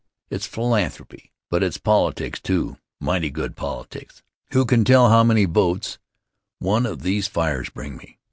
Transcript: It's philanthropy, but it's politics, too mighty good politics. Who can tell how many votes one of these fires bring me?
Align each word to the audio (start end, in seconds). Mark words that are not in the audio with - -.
It's 0.31 0.47
philanthropy, 0.47 1.31
but 1.51 1.61
it's 1.61 1.77
politics, 1.77 2.39
too 2.41 2.77
mighty 2.99 3.29
good 3.29 3.55
politics. 3.55 4.23
Who 4.51 4.65
can 4.65 4.83
tell 4.83 5.09
how 5.09 5.23
many 5.23 5.45
votes 5.45 5.99
one 6.57 6.87
of 6.87 7.03
these 7.03 7.27
fires 7.27 7.69
bring 7.69 7.97
me? 7.97 8.17